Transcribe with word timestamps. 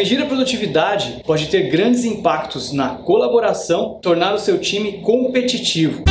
Pedir 0.00 0.18
a 0.22 0.24
produtividade 0.24 1.22
pode 1.26 1.48
ter 1.48 1.68
grandes 1.68 2.06
impactos 2.06 2.72
na 2.72 2.94
colaboração, 2.94 3.98
tornar 4.00 4.34
o 4.34 4.38
seu 4.38 4.58
time 4.58 5.02
competitivo. 5.02 6.04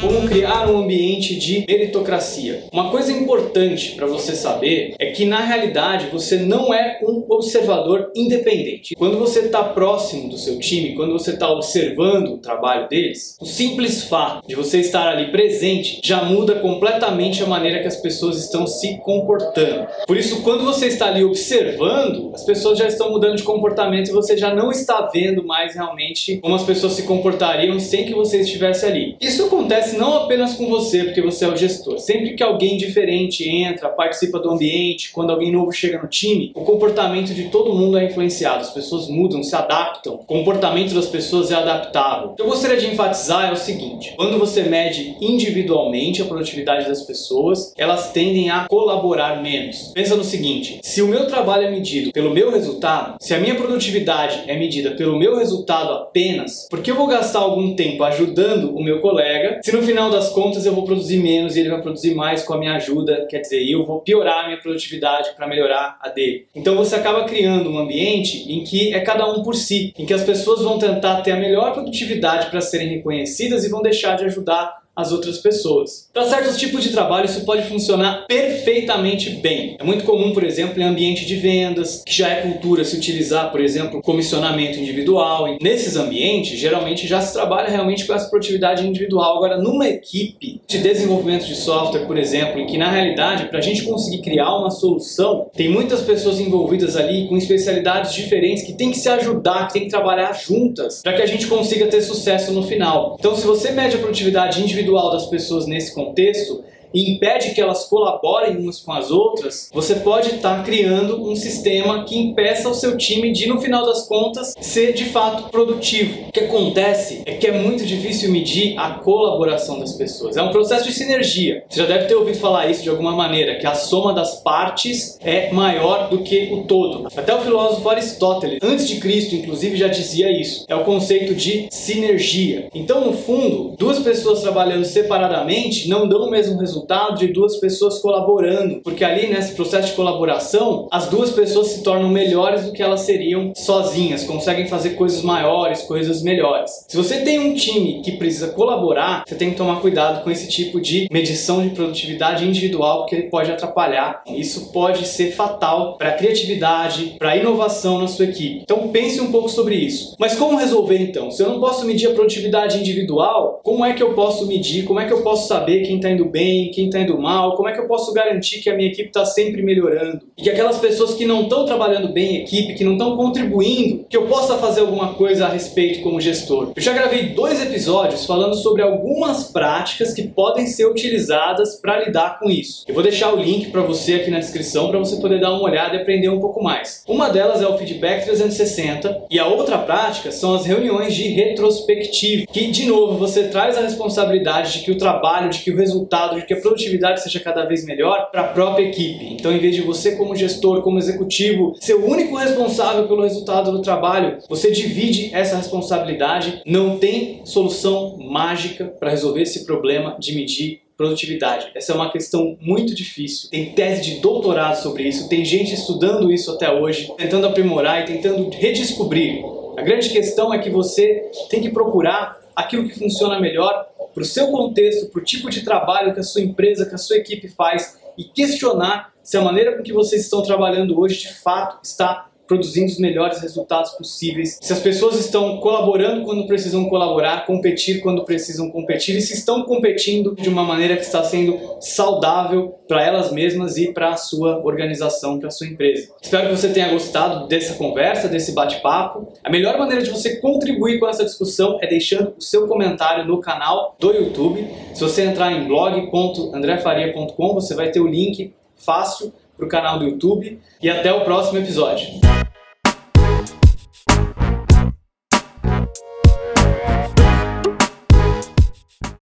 Como 0.00 0.26
criar 0.26 0.66
um 0.66 0.78
ambiente 0.78 1.38
de 1.38 1.62
meritocracia? 1.68 2.64
Uma 2.72 2.90
coisa 2.90 3.12
importante 3.12 3.90
para 3.96 4.06
você 4.06 4.34
saber 4.34 4.94
é 4.98 5.10
que 5.10 5.26
na 5.26 5.40
realidade 5.40 6.06
você 6.10 6.38
não 6.38 6.72
é 6.72 6.98
um 7.02 7.26
observador 7.28 8.10
independente. 8.16 8.94
Quando 8.94 9.18
você 9.18 9.40
está 9.40 9.62
próximo 9.62 10.30
do 10.30 10.38
seu 10.38 10.58
time, 10.58 10.94
quando 10.94 11.12
você 11.12 11.32
está 11.32 11.50
observando 11.50 12.28
o 12.28 12.38
trabalho 12.38 12.88
deles, 12.88 13.36
o 13.38 13.44
simples 13.44 14.04
fato 14.04 14.48
de 14.48 14.54
você 14.54 14.80
estar 14.80 15.06
ali 15.06 15.30
presente 15.30 16.00
já 16.02 16.24
muda 16.24 16.54
completamente 16.54 17.42
a 17.42 17.46
maneira 17.46 17.82
que 17.82 17.88
as 17.88 17.96
pessoas 17.96 18.38
estão 18.42 18.66
se 18.66 18.96
comportando. 19.00 19.86
Por 20.06 20.16
isso, 20.16 20.42
quando 20.42 20.64
você 20.64 20.86
está 20.86 21.08
ali 21.08 21.22
observando, 21.24 22.30
as 22.34 22.42
pessoas 22.42 22.78
já 22.78 22.86
estão 22.86 23.10
mudando 23.10 23.36
de 23.36 23.42
comportamento 23.42 24.08
e 24.08 24.12
você 24.12 24.34
já 24.34 24.54
não 24.54 24.70
está 24.70 25.10
vendo 25.12 25.44
mais 25.44 25.74
realmente 25.74 26.38
como 26.38 26.54
as 26.54 26.62
pessoas 26.62 26.94
se 26.94 27.02
comportariam 27.02 27.78
sem 27.78 28.06
que 28.06 28.14
você 28.14 28.40
estivesse 28.40 28.86
ali. 28.86 29.16
Isso 29.20 29.44
acontece 29.44 29.89
acontece 29.90 29.96
não 29.96 30.14
apenas 30.14 30.54
com 30.54 30.68
você, 30.68 31.04
porque 31.04 31.22
você 31.22 31.44
é 31.44 31.48
o 31.48 31.56
gestor. 31.56 31.98
Sempre 31.98 32.34
que 32.34 32.42
alguém 32.42 32.76
diferente 32.76 33.48
entra, 33.48 33.88
participa 33.88 34.38
do 34.38 34.50
ambiente, 34.50 35.10
quando 35.12 35.30
alguém 35.30 35.52
novo 35.52 35.72
chega 35.72 36.00
no 36.00 36.08
time, 36.08 36.52
o 36.54 36.62
comportamento 36.62 37.34
de 37.34 37.48
todo 37.48 37.74
mundo 37.74 37.98
é 37.98 38.04
influenciado. 38.04 38.60
As 38.60 38.70
pessoas 38.70 39.08
mudam, 39.08 39.42
se 39.42 39.54
adaptam. 39.54 40.14
O 40.14 40.24
comportamento 40.24 40.94
das 40.94 41.06
pessoas 41.06 41.50
é 41.50 41.54
adaptável. 41.54 42.30
O 42.30 42.34
que 42.34 42.42
eu 42.42 42.46
gostaria 42.46 42.76
de 42.76 42.86
enfatizar 42.86 43.48
é 43.48 43.52
o 43.52 43.56
seguinte: 43.56 44.14
quando 44.16 44.38
você 44.38 44.62
mede 44.62 45.16
individualmente 45.20 46.22
a 46.22 46.24
produtividade 46.24 46.88
das 46.88 47.02
pessoas, 47.02 47.72
elas 47.76 48.12
tendem 48.12 48.50
a 48.50 48.66
colaborar 48.68 49.42
menos. 49.42 49.92
Pensa 49.94 50.16
no 50.16 50.24
seguinte: 50.24 50.80
se 50.82 51.02
o 51.02 51.08
meu 51.08 51.26
trabalho 51.26 51.66
é 51.66 51.70
medido 51.70 52.12
pelo 52.12 52.30
meu 52.30 52.50
resultado, 52.50 53.16
se 53.20 53.34
a 53.34 53.38
minha 53.38 53.54
produtividade 53.54 54.44
é 54.46 54.58
medida 54.58 54.92
pelo 54.92 55.18
meu 55.18 55.36
resultado 55.36 55.92
apenas, 55.92 56.66
porque 56.70 56.90
eu 56.90 56.96
vou 56.96 57.06
gastar 57.06 57.40
algum 57.40 57.74
tempo 57.74 58.04
ajudando 58.04 58.76
o 58.76 58.82
meu 58.82 59.00
colega, 59.00 59.60
se 59.62 59.72
no 59.72 59.79
no 59.80 59.86
final 59.86 60.10
das 60.10 60.28
contas 60.28 60.66
eu 60.66 60.74
vou 60.74 60.84
produzir 60.84 61.18
menos 61.18 61.56
e 61.56 61.60
ele 61.60 61.70
vai 61.70 61.80
produzir 61.80 62.14
mais 62.14 62.42
com 62.42 62.52
a 62.52 62.58
minha 62.58 62.74
ajuda, 62.74 63.26
quer 63.28 63.40
dizer, 63.40 63.66
eu 63.66 63.84
vou 63.84 64.00
piorar 64.00 64.44
a 64.44 64.46
minha 64.46 64.60
produtividade 64.60 65.30
para 65.34 65.46
melhorar 65.46 65.98
a 66.00 66.08
dele. 66.10 66.46
Então 66.54 66.76
você 66.76 66.96
acaba 66.96 67.24
criando 67.24 67.70
um 67.70 67.78
ambiente 67.78 68.52
em 68.52 68.62
que 68.62 68.92
é 68.92 69.00
cada 69.00 69.26
um 69.26 69.42
por 69.42 69.54
si, 69.54 69.94
em 69.98 70.04
que 70.04 70.12
as 70.12 70.22
pessoas 70.22 70.60
vão 70.60 70.78
tentar 70.78 71.22
ter 71.22 71.32
a 71.32 71.36
melhor 71.36 71.72
produtividade 71.72 72.50
para 72.50 72.60
serem 72.60 72.88
reconhecidas 72.88 73.64
e 73.64 73.70
vão 73.70 73.80
deixar 73.80 74.16
de 74.16 74.24
ajudar 74.24 74.79
as 75.00 75.12
outras 75.12 75.38
pessoas. 75.38 76.08
Para 76.12 76.24
certos 76.24 76.56
tipos 76.56 76.82
de 76.82 76.90
trabalho, 76.90 77.26
isso 77.26 77.44
pode 77.44 77.62
funcionar 77.62 78.26
perfeitamente 78.26 79.30
bem. 79.30 79.76
É 79.78 79.84
muito 79.84 80.04
comum, 80.04 80.32
por 80.32 80.44
exemplo, 80.44 80.80
em 80.80 80.84
ambiente 80.84 81.24
de 81.24 81.36
vendas, 81.36 82.02
que 82.06 82.12
já 82.12 82.28
é 82.28 82.42
cultura 82.42 82.84
se 82.84 82.96
utilizar, 82.96 83.50
por 83.50 83.60
exemplo, 83.60 84.02
comissionamento 84.02 84.78
individual. 84.78 85.48
E 85.48 85.58
nesses 85.62 85.96
ambientes, 85.96 86.58
geralmente 86.58 87.06
já 87.06 87.20
se 87.20 87.32
trabalha 87.32 87.68
realmente 87.68 88.04
com 88.06 88.14
essa 88.14 88.28
produtividade 88.28 88.86
individual. 88.86 89.36
Agora, 89.36 89.58
numa 89.58 89.88
equipe 89.88 90.60
de 90.66 90.78
desenvolvimento 90.78 91.46
de 91.46 91.54
software, 91.54 92.06
por 92.06 92.18
exemplo, 92.18 92.60
em 92.60 92.66
que 92.66 92.78
na 92.78 92.90
realidade, 92.90 93.46
para 93.46 93.58
a 93.58 93.62
gente 93.62 93.82
conseguir 93.84 94.22
criar 94.22 94.56
uma 94.56 94.70
solução, 94.70 95.50
tem 95.54 95.68
muitas 95.68 96.00
pessoas 96.02 96.40
envolvidas 96.40 96.96
ali 96.96 97.28
com 97.28 97.36
especialidades 97.36 98.12
diferentes 98.14 98.64
que 98.64 98.72
tem 98.72 98.90
que 98.90 98.98
se 98.98 99.08
ajudar, 99.08 99.66
que 99.68 99.74
tem 99.74 99.82
que 99.84 99.90
trabalhar 99.90 100.32
juntas 100.32 101.00
para 101.02 101.14
que 101.14 101.22
a 101.22 101.26
gente 101.26 101.46
consiga 101.46 101.86
ter 101.86 102.02
sucesso 102.02 102.52
no 102.52 102.62
final. 102.62 103.16
Então, 103.18 103.34
se 103.34 103.46
você 103.46 103.70
mede 103.70 103.96
a 103.96 103.98
produtividade 103.98 104.62
individual 104.62 104.89
individual 104.90 105.12
das 105.12 105.26
pessoas 105.26 105.66
nesse 105.66 105.94
contexto 105.94 106.64
e 106.92 107.12
impede 107.12 107.50
que 107.54 107.60
elas 107.60 107.84
colaborem 107.84 108.56
umas 108.56 108.80
com 108.80 108.92
as 108.92 109.10
outras, 109.10 109.70
você 109.72 109.96
pode 109.96 110.34
estar 110.36 110.58
tá 110.58 110.62
criando 110.62 111.22
um 111.22 111.36
sistema 111.36 112.04
que 112.04 112.18
impeça 112.18 112.68
o 112.68 112.74
seu 112.74 112.96
time 112.96 113.32
de, 113.32 113.46
no 113.46 113.60
final 113.60 113.84
das 113.84 114.06
contas, 114.06 114.54
ser 114.60 114.92
de 114.92 115.06
fato 115.06 115.50
produtivo. 115.50 116.28
O 116.28 116.32
que 116.32 116.40
acontece 116.40 117.22
é 117.26 117.34
que 117.34 117.46
é 117.46 117.52
muito 117.52 117.84
difícil 117.84 118.30
medir 118.30 118.78
a 118.78 118.90
colaboração 118.94 119.78
das 119.78 119.92
pessoas. 119.92 120.36
É 120.36 120.42
um 120.42 120.50
processo 120.50 120.84
de 120.84 120.92
sinergia. 120.92 121.64
Você 121.68 121.80
já 121.80 121.86
deve 121.86 122.06
ter 122.06 122.14
ouvido 122.14 122.38
falar 122.38 122.68
isso 122.68 122.82
de 122.82 122.88
alguma 122.88 123.12
maneira, 123.12 123.58
que 123.58 123.66
a 123.66 123.74
soma 123.74 124.12
das 124.12 124.42
partes 124.42 125.18
é 125.20 125.52
maior 125.52 126.08
do 126.08 126.22
que 126.22 126.50
o 126.52 126.64
todo. 126.64 127.08
Até 127.16 127.34
o 127.34 127.40
filósofo 127.40 127.88
Aristóteles, 127.88 128.58
antes 128.62 128.88
de 128.88 128.96
Cristo, 129.00 129.34
inclusive, 129.34 129.76
já 129.76 129.88
dizia 129.88 130.30
isso. 130.30 130.64
É 130.68 130.74
o 130.74 130.84
conceito 130.84 131.34
de 131.34 131.68
sinergia. 131.70 132.68
Então, 132.74 133.04
no 133.04 133.12
fundo, 133.12 133.74
duas 133.78 133.98
pessoas 133.98 134.40
trabalhando 134.40 134.84
separadamente 134.84 135.88
não 135.88 136.08
dão 136.08 136.26
o 136.26 136.30
mesmo 136.30 136.58
resultado 136.58 136.79
resultado 136.80 137.18
de 137.18 137.28
duas 137.28 137.56
pessoas 137.56 137.98
colaborando, 137.98 138.80
porque 138.82 139.04
ali 139.04 139.26
nesse 139.26 139.54
processo 139.54 139.88
de 139.88 139.94
colaboração, 139.94 140.88
as 140.90 141.08
duas 141.08 141.30
pessoas 141.30 141.68
se 141.68 141.82
tornam 141.82 142.08
melhores 142.08 142.64
do 142.64 142.72
que 142.72 142.82
elas 142.82 143.00
seriam 143.00 143.52
sozinhas, 143.54 144.24
conseguem 144.24 144.66
fazer 144.66 144.90
coisas 144.90 145.22
maiores, 145.22 145.82
coisas 145.82 146.22
melhores. 146.22 146.84
Se 146.88 146.96
você 146.96 147.20
tem 147.20 147.38
um 147.38 147.54
time 147.54 148.00
que 148.02 148.12
precisa 148.12 148.48
colaborar, 148.48 149.24
você 149.26 149.34
tem 149.34 149.50
que 149.50 149.56
tomar 149.56 149.80
cuidado 149.80 150.24
com 150.24 150.30
esse 150.30 150.48
tipo 150.48 150.80
de 150.80 151.06
medição 151.12 151.62
de 151.62 151.74
produtividade 151.74 152.46
individual, 152.46 153.00
porque 153.00 153.16
ele 153.16 153.30
pode 153.30 153.50
atrapalhar. 153.50 154.22
Isso 154.26 154.72
pode 154.72 155.06
ser 155.06 155.32
fatal 155.32 155.96
para 155.98 156.10
a 156.10 156.14
criatividade, 156.14 157.16
para 157.18 157.30
a 157.30 157.36
inovação 157.36 157.98
na 157.98 158.08
sua 158.08 158.24
equipe. 158.24 158.60
Então 158.62 158.88
pense 158.88 159.20
um 159.20 159.30
pouco 159.30 159.48
sobre 159.48 159.74
isso. 159.74 160.14
Mas 160.18 160.36
como 160.36 160.56
resolver 160.56 160.98
então? 160.98 161.30
Se 161.30 161.42
eu 161.42 161.50
não 161.50 161.60
posso 161.60 161.84
medir 161.84 162.08
a 162.08 162.14
produtividade 162.14 162.78
individual, 162.78 163.60
como 163.62 163.84
é 163.84 163.92
que 163.92 164.02
eu 164.02 164.14
posso 164.14 164.46
medir? 164.46 164.84
Como 164.84 165.00
é 165.00 165.06
que 165.06 165.12
eu 165.12 165.22
posso 165.22 165.48
saber 165.48 165.82
quem 165.82 165.96
está 165.96 166.10
indo 166.10 166.24
bem, 166.24 166.69
quem 166.70 166.86
está 166.86 167.00
indo 167.00 167.18
mal, 167.18 167.56
como 167.56 167.68
é 167.68 167.72
que 167.72 167.80
eu 167.80 167.86
posso 167.86 168.12
garantir 168.12 168.60
que 168.60 168.70
a 168.70 168.74
minha 168.74 168.88
equipe 168.88 169.08
está 169.08 169.24
sempre 169.24 169.62
melhorando 169.62 170.20
e 170.36 170.42
que 170.42 170.50
aquelas 170.50 170.78
pessoas 170.78 171.14
que 171.14 171.26
não 171.26 171.42
estão 171.42 171.64
trabalhando 171.64 172.08
bem 172.08 172.36
em 172.36 172.42
equipe, 172.42 172.74
que 172.74 172.84
não 172.84 172.92
estão 172.92 173.16
contribuindo, 173.16 174.04
que 174.08 174.16
eu 174.16 174.26
possa 174.26 174.58
fazer 174.58 174.80
alguma 174.80 175.14
coisa 175.14 175.46
a 175.46 175.48
respeito 175.48 176.02
como 176.02 176.20
gestor. 176.20 176.72
Eu 176.74 176.82
já 176.82 176.92
gravei 176.92 177.30
dois 177.30 177.60
episódios 177.60 178.24
falando 178.26 178.54
sobre 178.54 178.82
algumas 178.82 179.44
práticas 179.44 180.12
que 180.12 180.22
podem 180.22 180.66
ser 180.66 180.86
utilizadas 180.86 181.76
para 181.76 182.04
lidar 182.04 182.38
com 182.38 182.50
isso. 182.50 182.84
Eu 182.88 182.94
vou 182.94 183.02
deixar 183.02 183.32
o 183.34 183.36
link 183.36 183.70
para 183.70 183.82
você 183.82 184.14
aqui 184.14 184.30
na 184.30 184.38
descrição 184.38 184.88
para 184.88 184.98
você 184.98 185.16
poder 185.16 185.40
dar 185.40 185.52
uma 185.52 185.62
olhada 185.62 185.96
e 185.96 186.00
aprender 186.00 186.28
um 186.28 186.40
pouco 186.40 186.62
mais. 186.62 187.02
Uma 187.06 187.28
delas 187.28 187.62
é 187.62 187.66
o 187.66 187.76
feedback 187.76 188.24
360 188.24 189.26
e 189.30 189.38
a 189.38 189.46
outra 189.46 189.78
prática 189.78 190.30
são 190.30 190.54
as 190.54 190.64
reuniões 190.64 191.14
de 191.14 191.28
retrospectiva, 191.28 192.46
que 192.50 192.70
de 192.70 192.86
novo 192.86 193.16
você 193.16 193.44
traz 193.48 193.76
a 193.76 193.82
responsabilidade 193.82 194.72
de 194.72 194.84
que 194.84 194.90
o 194.90 194.98
trabalho, 194.98 195.50
de 195.50 195.60
que 195.60 195.70
o 195.70 195.76
resultado, 195.76 196.36
de 196.36 196.46
que 196.46 196.54
a 196.60 196.62
produtividade 196.62 197.22
seja 197.22 197.40
cada 197.40 197.64
vez 197.64 197.84
melhor 197.84 198.30
para 198.30 198.42
a 198.42 198.48
própria 198.48 198.84
equipe. 198.84 199.32
Então, 199.32 199.50
em 199.50 199.58
vez 199.58 199.74
de 199.74 199.82
você, 199.82 200.16
como 200.16 200.36
gestor, 200.36 200.82
como 200.82 200.98
executivo, 200.98 201.74
ser 201.80 201.94
o 201.94 202.06
único 202.06 202.36
responsável 202.36 203.08
pelo 203.08 203.22
resultado 203.22 203.72
do 203.72 203.82
trabalho, 203.82 204.38
você 204.48 204.70
divide 204.70 205.30
essa 205.34 205.56
responsabilidade. 205.56 206.62
Não 206.64 206.98
tem 206.98 207.40
solução 207.44 208.16
mágica 208.18 208.84
para 208.86 209.10
resolver 209.10 209.42
esse 209.42 209.64
problema 209.64 210.16
de 210.18 210.34
medir 210.34 210.82
produtividade. 210.96 211.70
Essa 211.74 211.92
é 211.92 211.94
uma 211.94 212.12
questão 212.12 212.58
muito 212.60 212.94
difícil. 212.94 213.48
Tem 213.48 213.72
tese 213.72 214.02
de 214.02 214.20
doutorado 214.20 214.76
sobre 214.82 215.04
isso, 215.04 215.30
tem 215.30 215.42
gente 215.46 215.72
estudando 215.72 216.30
isso 216.30 216.50
até 216.50 216.70
hoje, 216.70 217.10
tentando 217.16 217.46
aprimorar 217.46 218.02
e 218.02 218.04
tentando 218.04 218.50
redescobrir. 218.50 219.42
A 219.78 219.82
grande 219.82 220.10
questão 220.10 220.52
é 220.52 220.58
que 220.58 220.68
você 220.68 221.30
tem 221.48 221.62
que 221.62 221.70
procurar 221.70 222.38
aquilo 222.54 222.86
que 222.86 222.98
funciona 222.98 223.40
melhor 223.40 223.86
para 224.12 224.22
o 224.22 224.26
seu 224.26 224.48
contexto, 224.48 225.10
para 225.10 225.20
o 225.20 225.24
tipo 225.24 225.50
de 225.50 225.62
trabalho 225.62 226.12
que 226.14 226.20
a 226.20 226.24
sua 226.24 226.40
empresa, 226.40 226.86
que 226.86 226.94
a 226.94 226.98
sua 226.98 227.16
equipe 227.16 227.48
faz 227.48 227.98
e 228.16 228.24
questionar 228.24 229.12
se 229.22 229.36
a 229.36 229.42
maneira 229.42 229.76
com 229.76 229.82
que 229.82 229.92
vocês 229.92 230.22
estão 230.22 230.42
trabalhando 230.42 230.98
hoje 230.98 231.20
de 231.20 231.34
fato 231.34 231.78
está 231.82 232.29
produzindo 232.50 232.90
os 232.90 232.98
melhores 232.98 233.40
resultados 233.40 233.92
possíveis, 233.92 234.58
se 234.60 234.72
as 234.72 234.80
pessoas 234.80 235.14
estão 235.20 235.58
colaborando 235.58 236.24
quando 236.24 236.48
precisam 236.48 236.84
colaborar, 236.86 237.46
competir 237.46 238.00
quando 238.00 238.24
precisam 238.24 238.68
competir 238.72 239.16
e 239.16 239.22
se 239.22 239.34
estão 239.34 239.62
competindo 239.62 240.34
de 240.34 240.48
uma 240.48 240.64
maneira 240.64 240.96
que 240.96 241.02
está 241.02 241.22
sendo 241.22 241.56
saudável 241.80 242.74
para 242.88 243.06
elas 243.06 243.30
mesmas 243.30 243.76
e 243.76 243.92
para 243.92 244.08
a 244.08 244.16
sua 244.16 244.58
organização, 244.64 245.38
para 245.38 245.46
a 245.46 245.52
sua 245.52 245.68
empresa. 245.68 246.10
Espero 246.20 246.48
que 246.48 246.56
você 246.56 246.70
tenha 246.70 246.88
gostado 246.88 247.46
dessa 247.46 247.74
conversa, 247.74 248.26
desse 248.26 248.50
bate-papo. 248.50 249.28
A 249.44 249.48
melhor 249.48 249.78
maneira 249.78 250.02
de 250.02 250.10
você 250.10 250.40
contribuir 250.40 250.98
com 250.98 251.06
essa 251.06 251.24
discussão 251.24 251.78
é 251.80 251.86
deixando 251.86 252.34
o 252.36 252.42
seu 252.42 252.66
comentário 252.66 253.24
no 253.26 253.40
canal 253.40 253.94
do 253.96 254.10
YouTube. 254.10 254.66
Se 254.92 255.00
você 255.00 255.22
entrar 255.22 255.52
em 255.52 255.68
blog.andrefaria.com, 255.68 257.54
você 257.54 257.76
vai 257.76 257.92
ter 257.92 258.00
o 258.00 258.08
link 258.08 258.52
fácil 258.74 259.32
para 259.60 259.66
o 259.66 259.68
canal 259.68 259.98
do 259.98 260.06
YouTube. 260.06 260.58
E 260.82 260.88
até 260.88 261.12
o 261.12 261.22
próximo 261.24 261.58
episódio. 261.58 262.08